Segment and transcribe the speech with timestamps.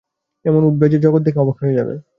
[0.45, 1.95] এমন উঠবে যে, জগৎ দেখে অবাক হয়ে যাবে।